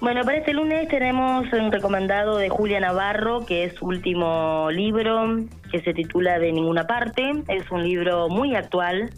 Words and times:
Bueno, 0.00 0.24
para 0.24 0.38
este 0.38 0.54
lunes 0.54 0.88
tenemos 0.88 1.52
un 1.52 1.70
recomendado 1.70 2.38
de 2.38 2.48
Julia 2.48 2.80
Navarro, 2.80 3.44
que 3.44 3.64
es 3.64 3.74
su 3.74 3.84
último 3.84 4.70
libro, 4.70 5.36
que 5.70 5.82
se 5.82 5.92
titula 5.92 6.38
De 6.38 6.52
ninguna 6.52 6.86
parte. 6.86 7.30
Es 7.48 7.70
un 7.70 7.82
libro 7.82 8.30
muy 8.30 8.56
actual, 8.56 9.10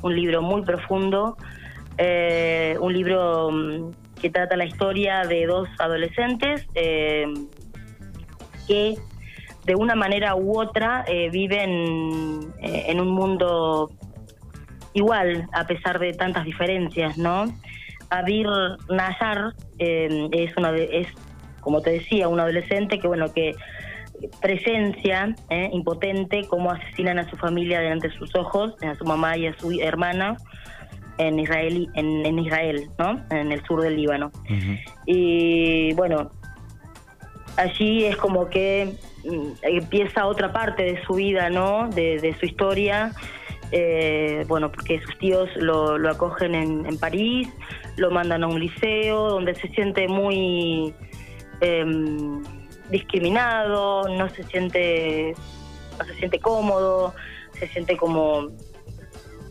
un 0.00 0.16
libro 0.16 0.40
muy 0.40 0.62
profundo, 0.62 1.36
eh, 1.98 2.78
un 2.80 2.94
libro 2.94 3.50
mm, 3.50 3.90
que 4.22 4.30
trata 4.30 4.56
la 4.56 4.64
historia 4.64 5.24
de 5.24 5.44
dos 5.44 5.68
adolescentes 5.78 6.66
eh, 6.74 7.26
que 8.66 8.96
de 9.66 9.74
una 9.74 9.94
manera 9.94 10.34
u 10.34 10.58
otra 10.58 11.04
eh, 11.08 11.28
viven 11.28 12.40
en 12.62 13.00
un 13.00 13.08
mundo 13.08 13.90
igual, 14.94 15.46
a 15.52 15.66
pesar 15.66 15.98
de 15.98 16.14
tantas 16.14 16.46
diferencias, 16.46 17.18
¿no? 17.18 17.52
Abir 18.12 18.46
Nazar 18.90 19.54
eh, 19.78 20.28
es 20.32 20.54
una 20.58 20.76
es 20.76 21.08
como 21.60 21.80
te 21.80 21.92
decía 21.92 22.28
un 22.28 22.40
adolescente 22.40 22.98
que 22.98 23.08
bueno 23.08 23.32
que 23.32 23.54
presencia 24.42 25.34
eh, 25.48 25.70
impotente 25.72 26.46
cómo 26.46 26.70
asesinan 26.70 27.18
a 27.18 27.30
su 27.30 27.36
familia 27.36 27.80
delante 27.80 28.08
de 28.08 28.14
sus 28.14 28.34
ojos 28.36 28.74
a 28.82 28.94
su 28.96 29.04
mamá 29.06 29.38
y 29.38 29.46
a 29.46 29.58
su 29.58 29.72
hermana 29.80 30.36
en 31.16 31.38
Israel 31.38 31.88
en, 31.94 32.38
Israel 32.38 32.90
no 32.98 33.18
en 33.30 33.50
el 33.50 33.64
sur 33.64 33.80
del 33.80 33.96
Líbano. 33.96 34.30
Y 35.06 35.94
bueno 35.94 36.30
allí 37.56 38.04
es 38.04 38.16
como 38.16 38.50
que 38.50 38.94
mm, 39.24 39.52
empieza 39.62 40.26
otra 40.26 40.52
parte 40.52 40.82
de 40.82 41.02
su 41.04 41.14
vida 41.14 41.48
no 41.48 41.88
de, 41.88 42.18
de 42.18 42.36
su 42.38 42.44
historia 42.44 43.12
eh, 43.74 44.44
bueno, 44.48 44.70
porque 44.70 45.00
sus 45.00 45.18
tíos 45.18 45.48
lo, 45.56 45.96
acogen 46.08 46.54
en, 46.54 46.98
París, 46.98 47.48
lo 47.96 48.10
mandan 48.10 48.44
a 48.44 48.46
un 48.46 48.60
liceo 48.60 49.30
donde 49.30 49.54
se 49.54 49.68
siente 49.68 50.08
muy 50.08 50.94
em, 51.62 52.42
discriminado, 52.90 54.06
no 54.08 54.28
se 54.28 54.42
siente, 54.44 55.34
no 55.98 56.04
se 56.04 56.14
siente 56.16 56.38
cómodo, 56.38 57.14
se 57.58 57.66
siente 57.68 57.96
como, 57.96 58.50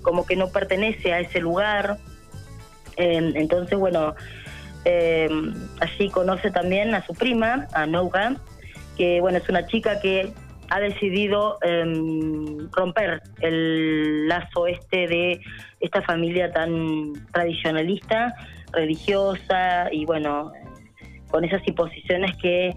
como 0.03 0.23
que 0.27 0.35
no 0.35 0.49
pertenece 0.49 1.13
a 1.13 1.19
ese 1.19 1.39
lugar. 1.39 1.97
Em, 2.97 3.35
entonces, 3.35 3.77
bueno, 3.79 4.13
em, 4.85 5.51
allí 5.79 6.11
conoce 6.11 6.51
también 6.51 6.93
a 6.93 7.03
su 7.07 7.15
prima, 7.15 7.67
a 7.73 7.87
Nouga, 7.87 8.35
que 8.97 9.19
bueno, 9.19 9.39
es 9.39 9.49
una 9.49 9.65
chica 9.65 9.99
que 9.99 10.31
ha 10.71 10.79
decidido 10.79 11.57
em, 11.63 12.69
romper 12.71 13.21
el 13.41 14.25
lazo 14.29 14.67
este 14.67 15.05
de 15.05 15.41
esta 15.81 16.01
familia 16.01 16.49
tan 16.53 17.11
tradicionalista, 17.33 18.33
religiosa 18.71 19.91
y 19.91 20.05
bueno, 20.05 20.53
con 21.29 21.43
esas 21.43 21.61
imposiciones 21.67 22.37
que 22.37 22.73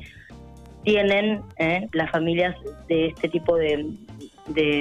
tienen 0.83 1.42
eh, 1.59 1.87
las 1.92 2.11
familias 2.11 2.56
de 2.89 3.06
este 3.06 3.28
tipo 3.28 3.56
de, 3.56 3.87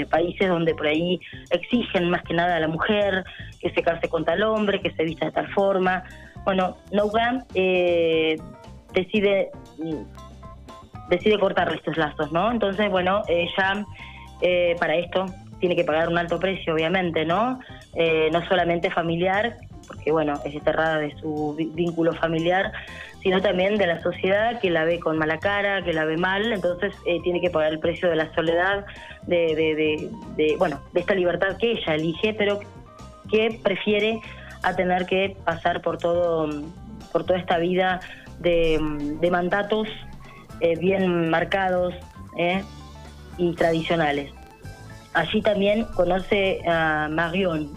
países 0.10 0.50
donde 0.50 0.74
por 0.74 0.88
ahí 0.88 1.20
exigen 1.52 2.10
más 2.10 2.24
que 2.24 2.34
nada 2.34 2.58
a 2.58 2.60
la 2.60 2.68
mujer 2.68 3.24
que 3.62 3.70
se 3.70 3.84
case 3.84 4.10
con 4.10 4.26
tal 4.26 4.42
hombre, 4.42 4.82
que 4.82 4.92
se 4.92 5.04
vista 5.04 5.28
de 5.28 5.32
tal 5.34 5.54
forma. 5.54 6.04
Bueno, 6.46 6.78
Nougat 6.92 7.46
eh, 7.54 8.36
decide 8.92 9.52
decide 11.14 11.40
cortar 11.40 11.72
estos 11.74 11.98
lazos, 11.98 12.32
¿no? 12.32 12.52
Entonces, 12.52 12.90
bueno, 12.90 13.22
ella 13.28 13.86
eh, 14.42 14.76
para 14.80 14.96
esto 14.96 15.26
tiene 15.60 15.76
que 15.76 15.84
pagar 15.84 16.10
un 16.10 16.18
alto 16.18 16.40
precio, 16.40 16.74
obviamente, 16.74 17.26
¿no? 17.26 17.60
Eh, 17.96 18.30
no 18.32 18.46
solamente 18.48 18.90
familiar, 18.90 19.58
porque 19.88 20.12
bueno, 20.12 20.34
es 20.46 20.54
desterrada 20.54 20.98
de 20.98 21.16
su 21.18 21.56
vínculo 21.74 22.14
familiar, 22.14 22.72
sino 23.22 23.42
también 23.42 23.78
de 23.78 23.88
la 23.88 24.02
sociedad 24.02 24.60
que 24.60 24.70
la 24.70 24.84
ve 24.84 25.00
con 25.00 25.18
mala 25.18 25.38
cara, 25.38 25.84
que 25.84 25.94
la 25.94 26.04
ve 26.06 26.18
mal, 26.18 26.52
entonces 26.52 26.94
eh, 27.06 27.22
tiene 27.24 27.40
que 27.40 27.50
pagar 27.50 27.72
el 27.72 27.80
precio 27.80 28.10
de 28.10 28.16
la 28.16 28.34
soledad, 28.34 28.86
de, 29.28 29.56
de, 29.56 30.10
de, 30.36 30.56
bueno, 30.58 30.82
de 30.92 31.00
esta 31.00 31.14
libertad 31.14 31.56
que 31.58 31.72
ella 31.74 31.96
elige, 31.96 32.34
pero 32.34 32.60
que 33.32 33.60
prefiere 33.64 34.20
a 34.64 34.76
tener 34.76 35.06
que 35.06 35.38
pasar 35.46 35.82
por 35.82 35.98
todo, 35.98 36.50
por 37.12 37.24
toda 37.26 37.40
esta 37.40 37.58
vida 37.58 38.02
de, 38.40 38.80
de 39.22 39.32
mandatos 39.32 39.88
eh, 40.64 40.78
bien 40.78 41.30
marcados 41.30 41.94
eh, 42.38 42.64
y 43.38 43.54
tradicionales. 43.54 44.32
Allí 45.14 45.42
también 45.42 45.84
conoce 45.94 46.62
a 46.66 47.10
Marion, 47.12 47.70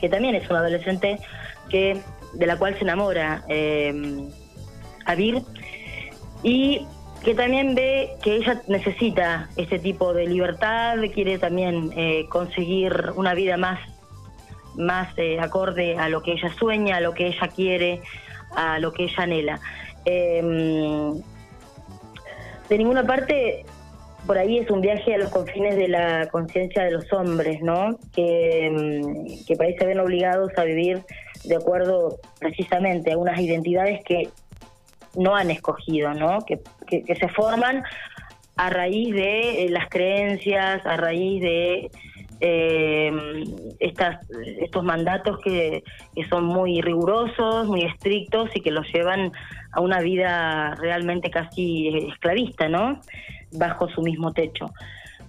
que 0.00 0.08
también 0.08 0.36
es 0.36 0.48
una 0.48 0.60
adolescente 0.60 1.18
que 1.68 2.00
de 2.32 2.46
la 2.46 2.56
cual 2.56 2.74
se 2.74 2.82
enamora 2.82 3.42
eh, 3.48 4.30
Abir 5.04 5.42
y 6.44 6.86
que 7.24 7.34
también 7.34 7.74
ve 7.74 8.12
que 8.22 8.36
ella 8.36 8.62
necesita 8.68 9.48
este 9.56 9.80
tipo 9.80 10.14
de 10.14 10.28
libertad, 10.28 10.98
quiere 11.12 11.40
también 11.40 11.90
eh, 11.96 12.26
conseguir 12.28 13.10
una 13.16 13.34
vida 13.34 13.56
más, 13.56 13.80
más 14.76 15.08
acorde 15.40 15.96
a 15.98 16.08
lo 16.08 16.22
que 16.22 16.34
ella 16.34 16.52
sueña, 16.56 16.98
a 16.98 17.00
lo 17.00 17.14
que 17.14 17.26
ella 17.26 17.48
quiere, 17.48 18.00
a 18.54 18.78
lo 18.78 18.92
que 18.92 19.04
ella 19.06 19.24
anhela 19.24 19.60
de 22.72 22.78
ninguna 22.78 23.06
parte 23.06 23.66
por 24.26 24.38
ahí 24.38 24.56
es 24.56 24.70
un 24.70 24.80
viaje 24.80 25.14
a 25.14 25.18
los 25.18 25.28
confines 25.28 25.76
de 25.76 25.88
la 25.88 26.28
conciencia 26.28 26.84
de 26.84 26.92
los 26.92 27.12
hombres, 27.12 27.60
¿no? 27.60 27.98
Que, 28.14 28.70
mm, 28.72 29.44
que 29.46 29.56
parece 29.56 29.84
ven 29.84 30.00
obligados 30.00 30.52
a 30.56 30.64
vivir 30.64 31.02
de 31.44 31.56
acuerdo 31.56 32.18
precisamente 32.38 33.12
a 33.12 33.18
unas 33.18 33.38
identidades 33.38 34.02
que 34.04 34.30
no 35.16 35.36
han 35.36 35.50
escogido, 35.50 36.14
¿no? 36.14 36.46
Que, 36.46 36.60
que, 36.86 37.14
se 37.14 37.28
forman 37.28 37.84
a 38.56 38.70
raíz 38.70 39.14
de 39.14 39.64
eh, 39.64 39.68
las 39.68 39.90
creencias, 39.90 40.86
a 40.86 40.96
raíz 40.96 41.42
de 41.42 41.90
eh, 42.44 43.44
estas, 43.78 44.26
estos 44.60 44.82
mandatos 44.82 45.38
que, 45.38 45.84
son 46.28 46.44
muy 46.44 46.80
rigurosos, 46.80 47.68
muy 47.68 47.84
estrictos 47.84 48.50
y 48.54 48.60
que 48.60 48.72
los 48.72 48.84
llevan 48.92 49.30
a 49.70 49.80
una 49.80 50.00
vida 50.00 50.74
realmente 50.74 51.30
casi 51.30 51.88
esclavista, 52.10 52.68
¿no? 52.68 53.00
Bajo 53.52 53.88
su 53.90 54.02
mismo 54.02 54.32
techo. 54.32 54.66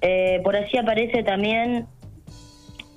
Eh, 0.02 0.42
por 0.44 0.56
así 0.56 0.76
aparece 0.78 1.22
también, 1.22 1.86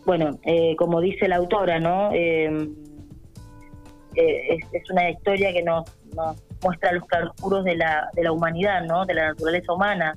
bueno, 0.06 0.38
eh, 0.44 0.74
como 0.76 1.02
dice 1.02 1.28
la 1.28 1.36
autora, 1.36 1.78
¿no? 1.78 2.10
Eh, 2.14 2.68
es, 4.14 4.90
una 4.90 5.10
historia 5.10 5.52
que 5.52 5.62
nos, 5.62 5.84
muestra 6.64 6.92
los 6.92 7.04
claroscuros 7.04 7.64
de 7.64 7.76
la, 7.76 8.08
de 8.14 8.22
la 8.22 8.32
humanidad, 8.32 8.82
¿no? 8.86 9.04
De 9.04 9.12
la 9.12 9.28
naturaleza 9.28 9.74
humana. 9.74 10.16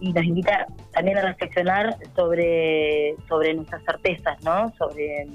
y 0.00 0.12
nos 0.12 0.24
invita 0.24 0.66
también 0.92 1.18
a 1.18 1.22
reflexionar 1.22 1.96
sobre, 2.14 3.16
sobre 3.28 3.54
nuestras 3.54 3.82
certezas, 3.84 4.42
¿no? 4.44 4.72
Sobre 4.78 5.26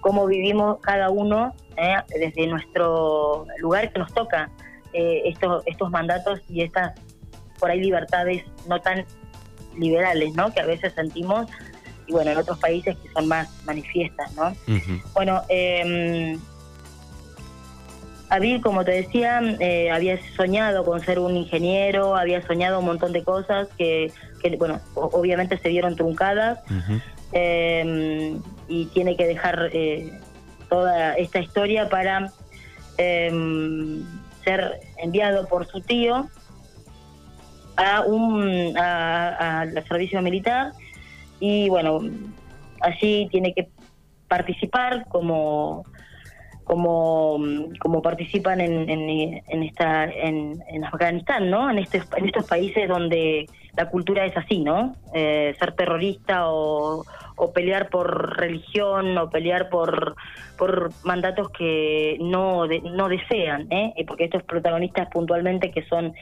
cómo 0.00 0.26
vivimos 0.26 0.78
cada 0.80 1.10
uno 1.10 1.54
¿eh? 1.76 1.96
desde 2.08 2.46
nuestro 2.46 3.46
lugar 3.58 3.92
que 3.92 3.98
nos 3.98 4.12
toca 4.12 4.50
eh, 4.92 5.22
estos, 5.26 5.62
estos 5.66 5.90
mandatos 5.90 6.40
y 6.48 6.62
estas, 6.62 6.92
por 7.58 7.70
ahí, 7.70 7.80
libertades 7.80 8.44
no 8.68 8.80
tan 8.80 9.04
liberales, 9.76 10.34
¿no? 10.34 10.52
Que 10.52 10.60
a 10.60 10.66
veces 10.66 10.92
sentimos, 10.94 11.46
y 12.06 12.12
bueno, 12.12 12.30
en 12.30 12.38
otros 12.38 12.58
países 12.58 12.96
que 12.96 13.08
son 13.10 13.28
más 13.28 13.64
manifiestas, 13.64 14.32
¿no? 14.34 14.52
Bueno, 15.14 15.42
eh, 15.48 16.36
Abil, 18.30 18.60
como 18.60 18.84
te 18.84 18.92
decía, 18.92 19.40
eh, 19.58 19.90
había 19.90 20.18
soñado 20.36 20.84
con 20.84 21.00
ser 21.00 21.18
un 21.18 21.36
ingeniero, 21.36 22.14
había 22.14 22.46
soñado 22.46 22.80
un 22.80 22.84
montón 22.84 23.12
de 23.12 23.24
cosas 23.24 23.68
que, 23.78 24.12
que 24.42 24.56
bueno, 24.56 24.80
obviamente 24.94 25.56
se 25.58 25.68
vieron 25.68 25.96
truncadas. 25.96 26.60
Em, 27.32 28.40
y 28.68 28.86
tiene 28.86 29.16
que 29.16 29.26
dejar 29.26 29.70
eh, 29.72 30.18
toda 30.70 31.14
esta 31.14 31.40
historia 31.40 31.88
para 31.88 32.32
em, 32.96 34.02
ser 34.44 34.80
enviado 34.96 35.46
por 35.46 35.66
su 35.66 35.80
tío 35.80 36.28
a 37.76 38.00
un 38.00 38.76
al 38.76 39.86
servicio 39.86 40.22
militar 40.22 40.72
y 41.38 41.68
bueno 41.68 42.00
allí 42.80 43.28
tiene 43.30 43.52
que 43.52 43.68
participar 44.26 45.06
como 45.08 45.84
como, 46.68 47.40
como 47.80 48.02
participan 48.02 48.60
en, 48.60 48.90
en, 48.90 49.62
esta 49.62 50.04
en, 50.04 50.62
en, 50.68 50.84
Afganistán, 50.84 51.50
¿no? 51.50 51.70
En, 51.70 51.78
este, 51.78 52.02
en 52.14 52.26
estos 52.26 52.46
países 52.46 52.86
donde 52.86 53.46
la 53.74 53.88
cultura 53.88 54.26
es 54.26 54.36
así, 54.36 54.60
¿no? 54.60 54.94
Eh, 55.14 55.56
ser 55.58 55.72
terrorista 55.72 56.50
o, 56.50 57.06
o, 57.36 57.52
pelear 57.52 57.88
por 57.88 58.38
religión 58.38 59.16
o 59.16 59.30
pelear 59.30 59.70
por, 59.70 60.14
por 60.58 60.90
mandatos 61.04 61.48
que 61.52 62.18
no, 62.20 62.66
no 62.66 63.08
desean, 63.08 63.66
¿eh? 63.72 63.94
Porque 64.06 64.24
estos 64.24 64.42
protagonistas 64.42 65.08
puntualmente 65.08 65.70
que 65.70 65.84
son 65.86 66.12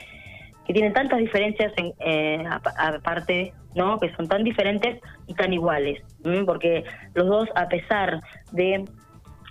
que 0.64 0.72
tienen 0.72 0.92
tantas 0.92 1.18
diferencias 1.18 1.72
en, 1.76 1.92
eh, 2.00 2.44
aparte, 2.78 3.52
¿no? 3.74 3.98
Que 3.98 4.14
son 4.14 4.28
tan 4.28 4.44
diferentes 4.44 5.00
y 5.26 5.34
tan 5.34 5.52
iguales, 5.52 6.00
porque 6.44 6.84
los 7.14 7.26
dos 7.26 7.48
a 7.56 7.68
pesar 7.68 8.20
de 8.52 8.84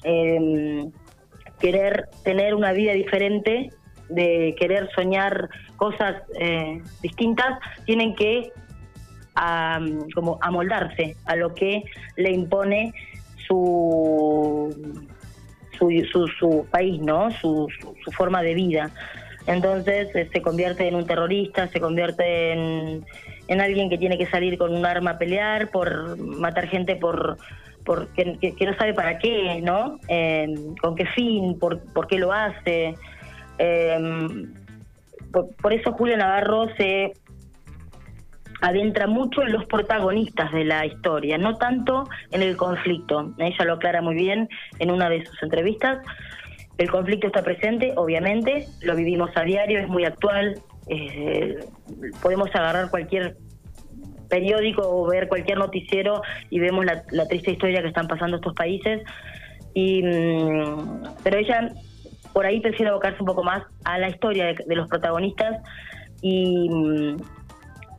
eh, 0.05 0.85
querer 1.59 2.09
tener 2.23 2.53
una 2.53 2.71
vida 2.71 2.93
diferente, 2.93 3.71
de 4.09 4.55
querer 4.59 4.89
soñar 4.93 5.49
cosas 5.77 6.21
eh, 6.39 6.81
distintas, 7.01 7.59
tienen 7.85 8.15
que 8.15 8.51
como 10.13 10.39
amoldarse 10.41 11.17
a 11.25 11.35
lo 11.35 11.53
que 11.53 11.83
le 12.15 12.31
impone 12.31 12.93
su 13.45 14.73
su, 15.77 16.27
su, 16.39 16.65
país, 16.71 17.01
¿no? 17.01 17.31
Su, 17.31 17.67
su, 18.03 18.11
forma 18.11 18.41
de 18.41 18.53
vida. 18.53 18.91
Entonces 19.47 20.07
eh, 20.15 20.29
se 20.31 20.41
convierte 20.41 20.87
en 20.87 20.95
un 20.95 21.05
terrorista, 21.05 21.67
se 21.67 21.79
convierte 21.79 22.53
en, 22.53 23.05
en, 23.47 23.61
alguien 23.61 23.89
que 23.89 23.97
tiene 23.97 24.17
que 24.17 24.25
salir 24.25 24.57
con 24.57 24.73
un 24.73 24.85
arma 24.85 25.11
a 25.11 25.17
pelear, 25.17 25.69
por 25.69 26.17
matar 26.17 26.67
gente 26.67 26.95
por, 26.95 27.37
por 27.85 28.07
que, 28.09 28.55
no 28.65 28.75
sabe 28.77 28.93
para 28.93 29.19
qué, 29.19 29.61
¿no? 29.61 29.99
Em, 30.07 30.75
con 30.75 30.95
qué 30.95 31.05
fin, 31.05 31.57
por, 31.59 31.81
por 31.93 32.07
qué 32.07 32.17
lo 32.17 32.33
hace. 32.33 32.95
Em, 33.57 34.53
por, 35.61 35.73
eso 35.73 35.91
Julio 35.93 36.17
Navarro 36.17 36.67
se 36.75 37.13
adentra 38.61 39.05
mucho 39.05 39.43
en 39.43 39.51
los 39.51 39.65
protagonistas 39.65 40.51
de 40.51 40.65
la 40.65 40.85
historia, 40.85 41.37
no 41.37 41.55
tanto 41.57 42.09
en 42.31 42.41
el 42.41 42.57
conflicto. 42.57 43.33
Ella 43.37 43.65
lo 43.65 43.73
aclara 43.73 44.01
muy 44.01 44.15
bien 44.15 44.49
en 44.79 44.91
una 44.91 45.09
de 45.09 45.25
sus 45.25 45.41
entrevistas. 45.43 45.99
El 46.77 46.89
conflicto 46.89 47.27
está 47.27 47.43
presente, 47.43 47.93
obviamente, 47.95 48.67
lo 48.81 48.95
vivimos 48.95 49.29
a 49.35 49.41
diario, 49.41 49.79
es 49.79 49.87
muy 49.87 50.05
actual. 50.05 50.59
Eh, 50.87 51.59
podemos 52.21 52.49
agarrar 52.53 52.89
cualquier 52.89 53.37
periódico 54.29 54.81
o 54.83 55.07
ver 55.07 55.27
cualquier 55.27 55.57
noticiero 55.57 56.21
y 56.49 56.59
vemos 56.59 56.85
la, 56.85 57.27
triste 57.27 57.51
historia 57.51 57.81
que 57.81 57.89
están 57.89 58.07
pasando 58.07 58.37
estos 58.37 58.53
países. 58.53 59.01
Y, 59.73 60.03
mm, 60.03 61.03
pero 61.23 61.37
ella 61.37 61.69
por 62.33 62.45
ahí 62.45 62.59
prefiere 62.59 62.89
abocarse 62.91 63.17
un 63.21 63.27
poco 63.27 63.43
más 63.43 63.63
a 63.83 63.97
la 63.97 64.09
historia 64.09 64.53
de, 64.53 64.75
los 64.75 64.87
protagonistas 64.89 65.61
y 66.21 66.69
mm, 66.69 67.17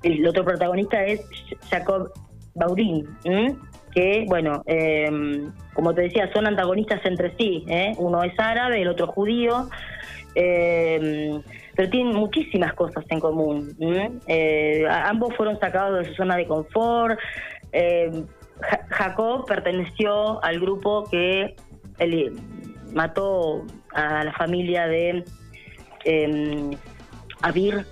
el 0.03 0.27
otro 0.27 0.45
protagonista 0.45 1.05
es 1.05 1.27
Jacob 1.71 2.13
Baudin, 2.55 3.07
que, 3.93 4.25
bueno, 4.29 4.63
em, 4.67 5.53
como 5.75 5.95
te 5.95 6.03
decía, 6.03 6.31
son 6.33 6.47
antagonistas 6.47 7.05
entre 7.05 7.35
sí. 7.37 7.65
¿eh? 7.69 7.95
Uno 7.99 8.23
es 8.23 8.39
árabe, 8.39 8.83
el 8.83 8.89
otro 8.89 9.07
judío, 9.07 9.69
em, 10.37 11.43
pero 11.75 11.91
tienen 11.91 12.15
muchísimas 12.15 12.75
cosas 12.75 13.05
en 13.09 13.21
común. 13.21 13.77
Eh, 14.27 14.87
ambos 14.89 15.35
fueron 15.35 15.59
sacados 15.59 16.01
de 16.01 16.05
su 16.11 16.15
zona 16.15 16.37
de 16.37 16.47
confort. 16.47 17.19
Em, 17.73 18.27
Jacob 18.91 19.47
perteneció 19.47 20.43
al 20.45 20.61
grupo 20.61 21.05
que 21.11 21.57
mató 22.95 23.65
a 23.93 24.25
la 24.25 24.33
familia 24.33 24.87
de 24.87 25.25
Abir 27.43 27.85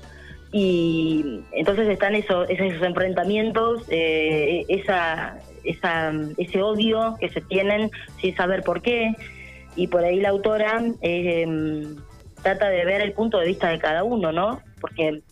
y 0.56 1.40
entonces 1.50 1.88
están 1.88 2.14
esos, 2.14 2.48
esos 2.48 2.80
enfrentamientos, 2.80 3.82
eh, 3.88 4.64
esa, 4.68 5.36
esa, 5.64 6.12
ese 6.38 6.62
odio 6.62 7.16
que 7.18 7.28
se 7.28 7.40
tienen 7.40 7.90
sin 8.20 8.36
saber 8.36 8.62
por 8.62 8.80
qué. 8.80 9.16
Y 9.74 9.88
por 9.88 10.04
ahí 10.04 10.20
la 10.20 10.28
autora 10.28 10.80
eh, 11.02 11.44
trata 12.44 12.68
de 12.68 12.84
ver 12.84 13.00
el 13.00 13.12
punto 13.12 13.38
de 13.40 13.46
vista 13.46 13.68
de 13.68 13.80
cada 13.80 14.04
uno, 14.04 14.30
¿no? 14.30 14.60
Porque 14.80 15.22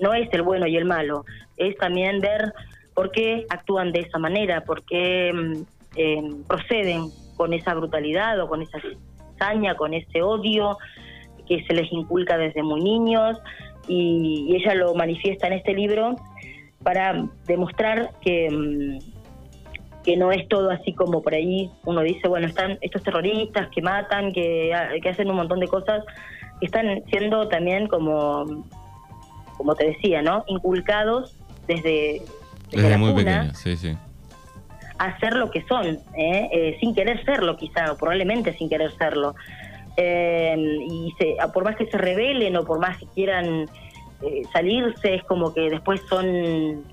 no 0.00 0.14
es 0.14 0.28
el 0.32 0.42
bueno 0.42 0.66
y 0.66 0.76
el 0.76 0.84
malo, 0.84 1.24
es 1.56 1.76
también 1.76 2.20
ver 2.20 2.52
por 2.94 3.12
qué 3.12 3.46
actúan 3.48 3.92
de 3.92 4.00
esa 4.00 4.18
manera, 4.18 4.62
por 4.62 4.84
qué 4.84 5.30
eh, 5.96 6.22
proceden 6.48 7.10
con 7.36 7.52
esa 7.52 7.74
brutalidad 7.74 8.40
o 8.40 8.48
con 8.48 8.62
esa 8.62 8.78
cizaña, 8.80 9.76
con 9.76 9.94
ese 9.94 10.22
odio 10.22 10.78
que 11.46 11.64
se 11.64 11.74
les 11.74 11.90
inculca 11.92 12.36
desde 12.36 12.62
muy 12.62 12.82
niños 12.82 13.38
y, 13.88 14.56
ella 14.56 14.74
lo 14.74 14.94
manifiesta 14.94 15.46
en 15.46 15.54
este 15.54 15.74
libro 15.74 16.16
para 16.82 17.26
demostrar 17.46 18.10
que, 18.20 18.50
mm, 18.50 18.98
que 20.04 20.16
no 20.16 20.32
es 20.32 20.48
todo 20.48 20.70
así 20.70 20.92
como 20.94 21.22
por 21.22 21.34
ahí 21.34 21.70
uno 21.84 22.02
dice, 22.02 22.28
bueno, 22.28 22.46
están 22.46 22.78
estos 22.80 23.02
terroristas 23.02 23.68
que 23.68 23.82
matan, 23.82 24.32
que, 24.32 24.72
que 25.02 25.08
hacen 25.08 25.30
un 25.30 25.36
montón 25.36 25.60
de 25.60 25.68
cosas, 25.68 26.04
están 26.66 27.02
siendo 27.10 27.48
también 27.48 27.88
como, 27.88 28.66
como 29.56 29.74
te 29.74 29.86
decía, 29.86 30.22
¿no? 30.22 30.44
Inculcados 30.46 31.36
desde, 31.66 32.22
desde, 32.70 32.98
muy 32.98 33.14
pequeños, 33.14 33.58
sí, 33.58 33.76
sí. 33.76 33.96
A 34.98 35.18
ser 35.18 35.34
lo 35.34 35.50
que 35.50 35.64
son, 35.66 35.98
¿eh? 36.16 36.48
Eh, 36.52 36.76
sin 36.80 36.94
querer 36.94 37.24
serlo 37.24 37.56
quizá, 37.56 37.92
o 37.92 37.96
probablemente 37.96 38.56
sin 38.56 38.68
querer 38.68 38.92
serlo. 38.96 39.34
Eh, 39.96 40.56
y 40.88 41.12
se, 41.18 41.36
por 41.52 41.64
más 41.64 41.76
que 41.76 41.86
se 41.86 41.98
rebelen 41.98 42.56
o 42.56 42.64
por 42.64 42.78
más 42.78 42.96
que 42.98 43.06
quieran 43.06 43.68
eh, 44.22 44.42
salirse, 44.52 45.14
es 45.14 45.24
como 45.24 45.52
que 45.52 45.68
después 45.68 46.00
son 46.08 46.84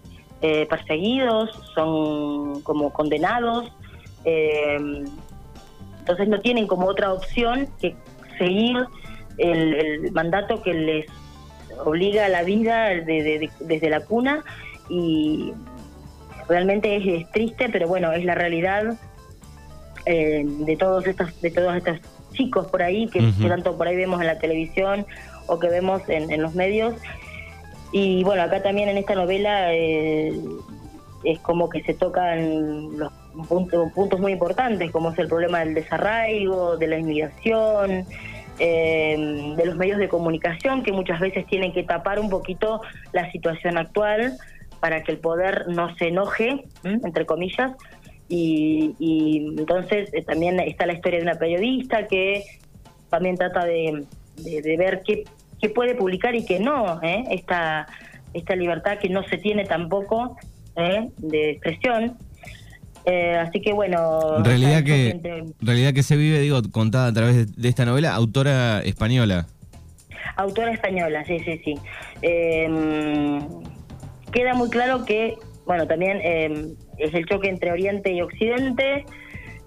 eh, 0.42 0.66
perseguidos, 0.70 1.52
son 1.74 2.62
como 2.62 2.92
condenados, 2.92 3.72
entonces 4.26 6.28
no 6.28 6.42
tienen 6.42 6.68
como 6.68 6.88
otra 6.88 7.14
opción 7.14 7.70
que 7.80 7.96
seguir 8.38 8.76
el, 9.40 10.12
mandato 10.12 10.62
que 10.62 10.74
les 10.74 11.06
obliga 11.86 12.26
a 12.26 12.30
la 12.30 12.44
vida 12.44 12.90
desde 12.90 13.90
la 13.90 14.02
cuna 14.02 14.44
y 14.90 15.54
realmente 16.48 16.96
es, 16.96 17.32
triste, 17.32 17.70
pero 17.70 17.88
bueno, 17.88 18.12
es 18.12 18.26
la 18.26 18.36
realidad 18.36 18.98
de 20.06 20.76
todos 20.80 21.06
estos, 21.06 21.40
de 21.42 21.52
todas 21.52 21.78
estas 21.78 22.02
chicos 22.34 22.68
por 22.68 22.82
ahí, 22.82 23.08
que, 23.08 23.22
tanto 23.48 23.78
por 23.78 23.88
ahí 23.88 23.96
vemos 23.96 24.20
en 24.22 24.28
la 24.28 24.40
televisión 24.40 25.06
o 25.48 25.60
que 25.60 25.70
vemos 25.70 26.02
en, 26.08 26.42
los 26.42 26.56
medios. 26.56 26.96
Y 27.92 28.24
bueno, 28.24 28.44
acá 28.44 28.62
también 28.62 28.90
en 28.90 28.98
esta 28.98 29.16
novela 29.16 29.74
eh, 29.74 30.40
es 31.24 31.40
como 31.40 31.70
que 31.70 31.84
se 31.84 31.94
tocan 31.94 32.98
los 32.98 33.12
puntos, 33.48 33.92
puntos 33.94 34.20
muy 34.20 34.32
importantes, 34.32 34.92
como 34.92 35.12
es 35.12 35.20
el 35.20 35.28
problema 35.28 35.60
del 35.60 35.74
desarraigo, 35.74 36.78
de 36.78 36.88
la 36.88 36.98
inmigración, 36.98 38.06
eh, 38.60 39.54
de 39.58 39.66
los 39.66 39.76
medios 39.76 40.00
de 40.00 40.10
comunicación, 40.10 40.84
que 40.84 40.92
muchas 40.92 41.20
veces 41.20 41.46
tienen 41.48 41.74
que 41.74 41.84
tapar 41.84 42.20
un 42.20 42.30
poquito 42.30 42.82
la 43.14 43.32
situación 43.32 43.78
actual 43.78 44.38
para 44.80 45.04
que 45.04 45.12
el 45.12 45.18
poder 45.18 45.68
no 45.68 45.96
se 45.98 46.08
enoje, 46.08 46.64
entre 46.84 47.26
comillas, 47.26 47.72
y, 48.30 49.56
entonces 49.58 50.14
eh, 50.14 50.24
también 50.24 50.60
está 50.60 50.86
la 50.86 50.94
historia 50.94 51.18
de 51.18 51.24
una 51.24 51.36
periodista 51.36 52.06
que 52.06 52.44
también 53.10 53.36
trata 53.36 53.66
de, 53.66 54.06
ver 54.78 55.02
qué, 55.06 55.24
qué, 55.60 55.70
puede 55.70 55.96
publicar 55.96 56.36
y 56.36 56.46
qué 56.46 56.60
no, 56.60 57.02
¿eh? 57.02 57.24
esta, 57.32 57.88
esta 58.34 58.56
libertad 58.56 59.00
que 59.00 59.10
no 59.10 59.24
se 59.24 59.38
tiene 59.38 59.66
tampoco 59.66 60.38
¿eh? 60.76 61.10
de 61.18 61.52
expresión. 61.52 62.18
Eh, 63.06 63.36
así 63.36 63.62
que 63.62 63.74
bueno... 63.74 64.44
Realidad 64.44 64.84
que, 64.84 65.46
realidad 65.62 65.94
que 65.94 66.04
se 66.04 66.16
vive, 66.16 66.40
digo, 66.40 66.62
contada 66.72 67.08
a 67.08 67.14
través 67.14 67.56
de, 67.56 67.70
esta 67.70 67.86
novela, 67.86 68.14
autora 68.14 68.82
española. 68.82 69.48
Autora 70.36 70.72
española, 70.72 71.24
sí, 71.26 71.40
sí, 71.40 71.62
sí. 71.64 71.76
Em, 72.22 73.40
queda 74.32 74.54
muy 74.54 74.70
claro 74.70 75.06
que, 75.06 75.36
bueno, 75.66 75.88
también 75.88 76.20
em, 76.24 76.76
es 76.98 77.14
el 77.14 77.26
choque 77.26 77.50
entre 77.50 77.72
Oriente 77.72 78.12
y 78.14 78.22
Occidente. 78.22 79.06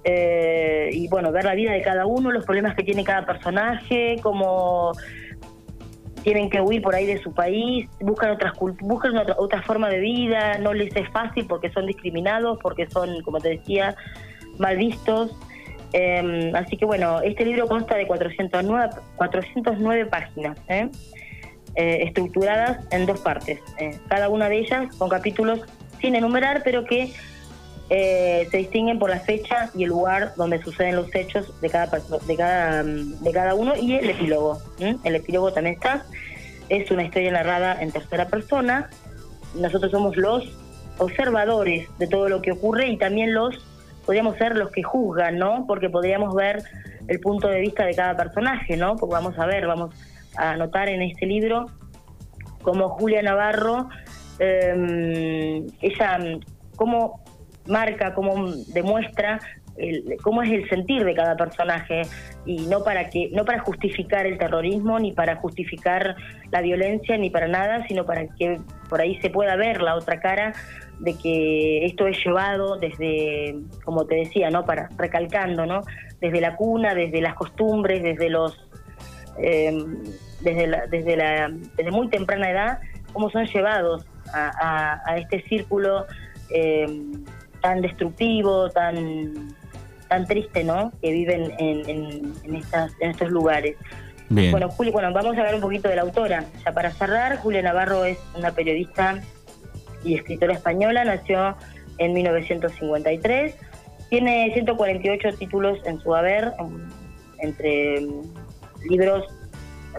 Eh, 0.05 0.91
y 0.93 1.09
bueno, 1.09 1.31
ver 1.31 1.45
la 1.45 1.55
vida 1.55 1.73
de 1.73 1.83
cada 1.83 2.07
uno, 2.07 2.33
los 2.33 2.45
problemas 2.45 2.75
que 2.75 2.83
tiene 2.83 3.05
cada 3.05 3.25
personaje, 3.25 4.17
cómo 4.23 4.93
tienen 6.23 6.51
que 6.51 6.61
huir 6.61 6.83
por 6.83 6.95
ahí 6.95 7.07
de 7.07 7.23
su 7.23 7.33
país, 7.33 7.89
buscan 8.01 8.31
otras 8.31 8.53
buscan 8.81 9.17
otra, 9.17 9.35
otra 9.39 9.63
forma 9.63 9.89
de 9.89 9.99
vida, 9.99 10.59
no 10.59 10.73
les 10.73 10.95
es 10.97 11.09
fácil 11.11 11.47
porque 11.47 11.71
son 11.71 11.87
discriminados, 11.87 12.59
porque 12.63 12.89
son, 12.89 13.23
como 13.23 13.39
te 13.39 13.51
decía, 13.51 13.97
mal 14.59 14.77
vistos. 14.77 15.37
Em, 15.93 16.55
así 16.55 16.77
que 16.77 16.85
bueno, 16.85 17.21
este 17.21 17.45
libro 17.45 17.67
consta 17.69 17.97
de 17.97 18.07
409, 18.07 18.91
409 19.17 20.07
páginas, 20.07 20.59
¿eh? 20.69 20.89
Eh, 21.75 22.05
estructuradas 22.05 22.87
en 22.93 23.07
dos 23.07 23.21
partes, 23.21 23.59
cada 24.09 24.29
una 24.29 24.51
de 24.51 24.59
ellas 24.59 24.95
con 24.97 25.09
capítulos 25.09 25.61
sin 26.03 26.15
enumerar, 26.15 26.61
pero 26.65 26.85
que 26.85 27.15
eh, 27.95 28.49
se 28.51 28.57
distinguen 28.57 28.99
por 28.99 29.11
la 29.11 29.21
fecha 29.21 29.69
y 29.75 29.83
el 29.85 29.91
lugar 29.91 30.33
donde 30.37 30.63
suceden 30.63 30.97
los 30.97 31.15
hechos 31.15 31.53
de 31.61 31.69
cada 31.69 32.01
de 32.27 32.37
cada 32.39 32.83
de 32.83 33.33
cada 33.33 33.55
uno 33.55 33.77
y 33.77 33.97
el 33.97 34.09
epílogo. 34.09 34.63
El 34.79 35.15
epílogo 35.15 35.53
también 35.53 35.75
está. 35.75 36.07
Es 36.71 36.91
una 36.91 37.03
historia 37.03 37.31
narrada 37.33 37.77
en 37.83 37.93
tercera 37.93 38.29
persona. 38.29 38.89
Nosotros 39.55 39.91
somos 39.91 40.17
los 40.17 40.57
observadores 40.97 41.87
de 41.99 42.07
todo 42.07 42.31
lo 42.31 42.41
que 42.41 42.53
ocurre 42.53 42.89
y 42.89 42.97
también 42.97 43.35
los 43.35 43.63
podríamos 44.07 44.39
ser 44.39 44.57
los 44.57 44.71
que 44.71 44.83
juzgan, 44.83 45.37
¿no? 45.37 45.67
Porque 45.67 45.91
podríamos 45.91 46.35
ver 46.35 46.63
el 47.09 47.21
punto 47.21 47.49
de 47.49 47.61
vista 47.61 47.85
de 47.85 47.95
cada 47.95 48.17
personaje, 48.17 48.75
¿no? 48.75 48.97
Porque 48.97 49.13
vamos 49.13 49.39
a 49.39 49.45
ver, 49.45 49.67
vamos 49.67 49.95
a 50.37 50.57
notar 50.57 50.89
en 50.89 51.03
este 51.03 51.27
libro 51.27 51.67
cómo 52.63 52.89
Julia 52.89 53.21
Navarro 53.21 53.91
eh, 54.39 55.67
ella 55.83 56.19
cómo 56.77 57.22
marca, 57.67 58.15
cómo 58.15 58.53
demuestra 58.69 59.41
cómo 60.23 60.43
es 60.43 60.51
el 60.51 60.69
sentir 60.69 61.05
de 61.05 61.15
cada 61.15 61.37
personaje 61.37 62.03
y 62.45 62.67
no 62.67 62.85
para 62.85 63.09
que 63.09 63.31
no 63.33 63.45
para 63.45 63.61
justificar 63.61 64.27
el 64.27 64.39
terrorismo 64.39 64.99
ni 64.99 65.13
para 65.13 65.37
justificar 65.37 66.17
la 66.51 66.61
violencia 66.61 67.17
ni 67.17 67.31
para 67.31 67.49
nada 67.49 67.87
sino 67.89 68.05
para 68.05 68.27
que 68.27 68.61
por 68.89 69.01
ahí 69.01 69.19
se 69.21 69.31
pueda 69.31 69.57
ver 69.57 69.81
la 69.81 69.95
otra 69.95 70.21
cara 70.21 70.53
de 71.01 71.15
que 71.17 71.87
esto 71.87 72.07
es 72.07 72.23
llevado 72.25 72.77
desde 72.77 73.57
como 73.85 74.05
te 74.05 74.17
decía 74.17 74.51
no 74.51 74.65
para 74.67 74.91
recalcando 74.99 75.65
no 75.65 75.81
desde 76.21 76.41
la 76.41 76.57
cuna 76.57 76.95
desde 76.95 77.21
las 77.23 77.35
costumbres 77.35 78.03
desde 78.03 78.29
los 78.29 78.69
eh, 79.39 79.73
desde 80.43 80.67
la, 80.67 80.87
desde 80.87 81.17
la 81.17 81.51
desde 81.77 81.91
muy 81.91 82.09
temprana 82.09 82.51
edad 82.51 82.79
cómo 83.13 83.31
son 83.31 83.47
llevados 83.47 84.05
a, 84.35 85.17
este 85.17 85.43
círculo 85.43 86.07
eh, 86.55 86.87
tan 87.63 87.81
destructivo 87.81 88.69
tan 88.71 89.55
tan 90.09 90.27
triste, 90.27 90.63
¿no? 90.63 90.93
Que 91.01 91.11
viven 91.11 91.55
en, 91.59 91.89
en, 92.45 92.55
estas, 92.55 92.93
en 93.01 93.13
estos 93.13 93.31
lugares. 93.31 93.77
Bueno, 94.29 94.69
Juli, 94.71 94.91
bueno, 94.91 95.13
vamos 95.13 95.37
a 95.37 95.41
hablar 95.41 95.55
un 95.55 95.61
poquito 95.63 95.89
de 95.89 95.97
la 95.97 96.03
autora. 96.03 96.45
Ya 96.65 96.73
para 96.73 96.91
cerrar, 96.91 97.39
Julia 97.39 97.63
Navarro 97.63 98.05
es 98.05 98.19
una 98.35 98.53
periodista 98.53 99.23
y 100.05 100.15
escritora 100.15 100.55
española, 100.55 101.05
nació 101.05 101.57
en 101.99 102.13
1953, 102.13 103.55
tiene 104.11 104.51
148 104.53 105.37
títulos 105.39 105.79
en 105.85 105.99
su 106.01 106.15
haber, 106.15 106.53
entre 107.39 108.07
libros 108.89 109.25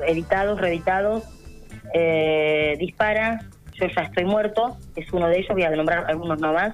editados, 0.07 0.59
reeditados, 0.59 1.23
eh, 1.93 2.75
Dispara, 2.79 3.39
Yo 3.73 3.87
ya 3.87 4.01
estoy 4.01 4.25
muerto, 4.25 4.77
es 4.95 5.11
uno 5.13 5.27
de 5.27 5.37
ellos, 5.39 5.49
voy 5.51 5.63
a 5.63 5.69
nombrar 5.71 6.05
algunos 6.07 6.39
nomás, 6.39 6.73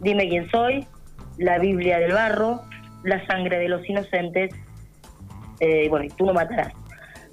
Dime 0.00 0.28
quién 0.28 0.50
soy, 0.50 0.86
la 1.38 1.58
Biblia 1.58 1.98
del 1.98 2.12
barro, 2.12 2.62
La 3.04 3.24
sangre 3.26 3.58
de 3.58 3.68
los 3.68 3.88
inocentes, 3.88 4.54
eh, 5.60 5.88
bueno, 5.88 6.06
y 6.06 6.08
tú 6.08 6.26
no 6.26 6.32
matarás. 6.32 6.72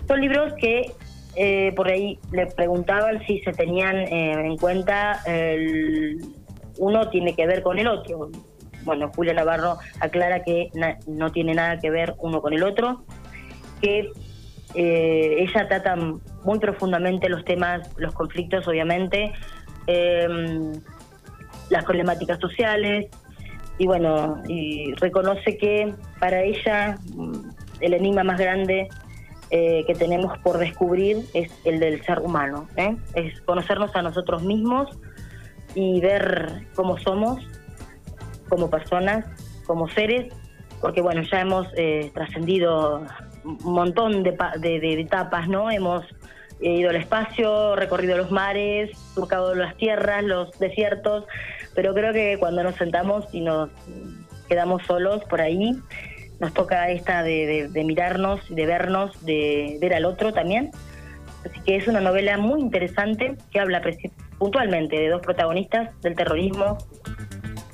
Son 0.08 0.22
libros 0.22 0.54
que 0.60 0.92
eh, 1.36 1.74
por 1.76 1.90
ahí 1.90 2.20
le 2.32 2.48
preguntaban 2.48 3.26
si 3.26 3.40
se 3.40 3.52
tenían 3.52 3.96
eh, 3.96 4.32
en 4.32 4.58
cuenta 4.58 5.22
el, 5.26 6.20
uno 6.78 7.10
tiene 7.10 7.36
que 7.36 7.46
ver 7.48 7.64
con 7.64 7.80
el 7.80 7.88
otro. 7.88 8.30
Bueno, 8.84 9.12
Julia 9.16 9.34
Navarro 9.34 9.78
aclara 10.00 10.44
que 10.44 10.70
no 11.08 11.32
tiene 11.32 11.54
nada 11.54 11.80
que 11.80 11.90
ver 11.90 12.16
uno 12.20 12.42
con 12.42 12.54
el 12.54 12.64
otro, 12.64 13.04
que 13.82 14.10
ella 14.74 15.68
trata 15.68 15.96
muy 15.96 16.60
profundamente 16.60 17.28
los 17.28 17.44
temas, 17.44 17.90
los 17.98 18.14
conflictos, 18.14 18.68
obviamente, 18.68 19.34
las 21.70 21.86
problemáticas 21.86 22.40
sociales, 22.40 23.08
y 23.78 23.86
bueno, 23.86 24.42
y 24.48 24.94
reconoce 24.96 25.58
que 25.58 25.94
para 26.20 26.42
ella 26.42 26.98
mm, 27.14 27.50
el 27.82 27.94
enigma 27.94 28.24
más 28.24 28.40
grande 28.40 28.90
eh, 29.50 29.84
que 29.86 29.94
tenemos 29.94 30.38
por 30.40 30.58
descubrir 30.58 31.26
es 31.34 31.52
el 31.64 31.80
del 31.80 32.04
ser 32.04 32.20
humano, 32.20 32.68
¿eh? 32.76 32.96
es 33.14 33.40
conocernos 33.42 33.96
a 33.96 34.02
nosotros 34.02 34.44
mismos 34.44 34.90
y 35.76 36.02
ver 36.02 36.66
cómo 36.76 36.98
somos 36.98 37.46
como 38.50 38.70
personas, 38.70 39.26
como 39.66 39.88
seres, 39.90 40.34
porque 40.82 41.02
bueno, 41.02 41.22
ya 41.22 41.42
hemos 41.42 41.68
eh, 41.76 42.12
trascendido 42.14 43.06
un 43.44 43.74
montón 43.74 44.24
de, 44.24 44.32
de, 44.60 45.02
etapas, 45.02 45.48
¿no? 45.48 45.70
Hemos 45.70 46.04
ido 46.60 46.90
al 46.90 46.96
espacio, 46.96 47.76
recorrido 47.76 48.18
los 48.18 48.32
mares, 48.32 48.98
surcado 49.14 49.54
las 49.54 49.76
tierras, 49.78 50.24
los 50.24 50.52
desiertos, 50.60 51.26
pero 51.78 51.94
creo 51.94 52.12
que 52.12 52.38
cuando 52.40 52.64
nos 52.64 52.74
sentamos 52.74 53.26
y 53.32 53.42
nos 53.42 53.70
quedamos 54.50 54.82
solos 54.88 55.24
por 55.26 55.42
ahí, 55.42 55.80
nos 56.40 56.52
toca 56.52 56.90
esta 56.90 57.22
de, 57.22 57.70
mirarnos, 57.86 58.40
de 58.50 58.66
vernos, 58.66 59.24
de 59.24 59.78
ver 59.80 59.94
al 59.94 60.06
otro 60.06 60.34
también. 60.34 60.72
Así 61.48 61.62
que 61.62 61.76
es 61.76 61.88
una 61.88 62.02
novela 62.02 62.36
muy 62.40 62.62
interesante 62.62 63.36
que 63.52 63.60
habla 63.60 63.84
puntualmente 64.40 64.98
de 64.98 65.10
dos 65.10 65.22
protagonistas 65.22 65.92
del 66.02 66.16
terrorismo, 66.16 66.80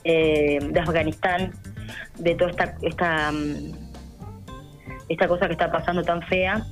eh, 0.03 0.59
de 0.61 0.79
Afganistán, 0.81 1.53
de 2.17 2.35
toda 2.35 2.51
esta, 2.51 2.75
esta, 2.81 3.31
mm, 3.31 3.71
esta 5.07 5.29
cosa 5.29 5.45
que 5.47 5.53
está 5.53 5.71
pasando 5.71 6.03
tan 6.03 6.21
fea 6.23 6.65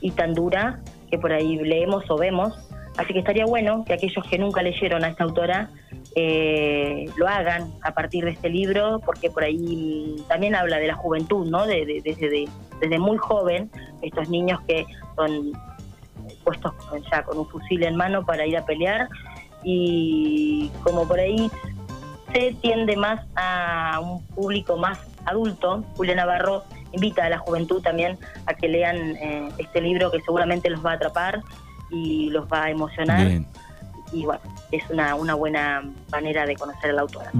y 0.00 0.12
tan 0.12 0.32
dura 0.32 0.80
que 1.10 1.18
por 1.18 1.30
ahí 1.30 1.58
leemos 1.58 2.10
o 2.10 2.16
vemos. 2.16 2.58
Así 2.96 3.12
que 3.12 3.18
estaría 3.18 3.44
bueno 3.44 3.84
que 3.84 3.92
aquellos 3.92 4.26
que 4.26 4.38
nunca 4.38 4.62
leyeron 4.62 5.04
a 5.04 5.08
esta 5.08 5.24
autora 5.24 5.68
eh, 6.16 7.06
lo 7.16 7.28
hagan 7.28 7.72
a 7.82 7.92
partir 7.92 8.24
de 8.24 8.32
este 8.32 8.48
libro, 8.48 9.00
porque 9.04 9.30
por 9.30 9.44
ahí 9.44 10.16
también 10.28 10.54
habla 10.54 10.78
de 10.78 10.88
la 10.88 10.94
juventud, 10.94 11.46
¿no? 11.46 11.66
De, 11.66 12.02
desde, 12.04 12.48
desde 12.80 12.98
muy 12.98 13.16
joven, 13.16 13.70
estos 14.02 14.28
niños 14.28 14.60
que 14.66 14.86
son 15.16 15.52
puestos 16.44 16.72
ya 17.10 17.22
con 17.22 17.38
un 17.38 17.46
fusil 17.46 17.82
en 17.82 17.96
mano 17.96 18.24
para 18.24 18.46
ir 18.46 18.56
a 18.56 18.64
pelear 18.64 19.08
y 19.62 20.70
como 20.82 21.06
por 21.06 21.18
ahí 21.18 21.50
se 22.32 22.54
tiende 22.60 22.96
más 22.96 23.26
a 23.36 24.00
un 24.00 24.24
público 24.26 24.76
más 24.76 24.98
adulto, 25.26 25.84
Julia 25.96 26.14
Navarro 26.14 26.64
invita 26.92 27.26
a 27.26 27.28
la 27.28 27.38
juventud 27.38 27.82
también 27.82 28.18
a 28.46 28.54
que 28.54 28.68
lean 28.68 28.96
eh, 28.96 29.48
este 29.58 29.80
libro 29.80 30.10
que 30.10 30.20
seguramente 30.20 30.70
los 30.70 30.84
va 30.84 30.92
a 30.92 30.94
atrapar 30.94 31.42
y 31.90 32.30
los 32.30 32.46
va 32.46 32.64
a 32.64 32.70
emocionar 32.70 33.42
y 34.12 34.24
bueno, 34.24 34.40
es 34.70 34.82
una, 34.90 35.14
una 35.14 35.34
buena 35.34 35.82
manera 36.10 36.46
de 36.46 36.56
conocer 36.56 36.90
a 36.90 36.92
la 36.94 37.02
autora. 37.02 37.30